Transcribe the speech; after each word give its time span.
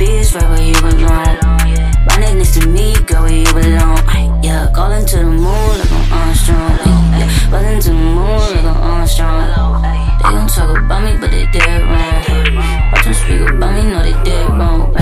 is 0.00 0.34
right 0.34 0.48
where 0.48 0.62
you 0.62 0.74
belong. 0.80 1.36
Right 2.08 2.34
next 2.34 2.54
to 2.54 2.66
me, 2.68 2.94
girl, 3.06 3.22
where 3.22 3.32
you 3.32 3.52
belong. 3.52 3.98
Yeah, 4.42 4.70
calling 4.74 5.04
to 5.06 5.16
the 5.16 5.24
moon 5.24 5.44
like 5.44 5.92
I'm 5.92 6.12
Armstrong. 6.12 6.78
Yeah, 7.50 7.80
to 7.80 7.88
the 7.88 7.94
moon 7.94 8.16
like 8.16 8.64
I'm 8.64 8.76
Armstrong. 8.76 9.82
They 9.82 10.22
gon' 10.22 10.48
talk 10.48 10.78
about 10.78 11.04
me, 11.04 11.16
but 11.20 11.30
they 11.30 11.46
dead 11.52 11.82
wrong. 11.82 12.92
Watch 12.92 13.04
them 13.04 13.14
speak 13.14 13.40
about 13.40 13.74
me, 13.74 13.90
no 13.90 14.02
they 14.02 14.12
dead 14.24 14.48
wrong. 14.50 14.92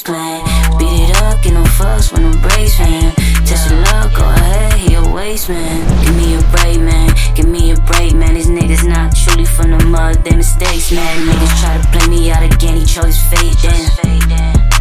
Plan. 0.00 0.40
Beat 0.78 1.10
it 1.10 1.16
up, 1.22 1.42
get 1.42 1.52
no 1.52 1.64
fucks 1.64 2.12
when 2.12 2.24
I'm 2.24 2.40
brace 2.40 2.76
fan. 2.76 3.12
Test 3.44 3.70
your 3.70 3.80
luck, 3.80 4.14
go 4.14 4.24
ahead, 4.24 4.78
he 4.78 4.94
a 4.94 5.02
waste 5.02 5.50
man. 5.50 6.04
Give 6.04 6.16
me 6.16 6.34
a 6.36 6.42
break, 6.52 6.80
man. 6.80 7.14
Give 7.34 7.48
me 7.48 7.72
a 7.72 7.76
break, 7.76 8.14
man. 8.14 8.34
These 8.34 8.48
niggas 8.48 8.88
not 8.88 9.14
truly 9.14 9.44
from 9.44 9.72
the 9.72 9.84
mud, 9.84 10.24
they 10.24 10.36
mistakes, 10.36 10.92
man. 10.92 11.26
Niggas 11.26 11.60
try 11.60 11.76
to 11.78 11.98
play 11.98 12.08
me 12.08 12.30
out 12.30 12.42
again, 12.42 12.76
he 12.76 12.86
chose 12.86 13.06
his 13.06 13.22
fate, 13.28 13.56
then. 13.62 14.71